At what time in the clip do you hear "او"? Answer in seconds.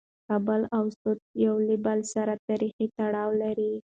0.77-0.83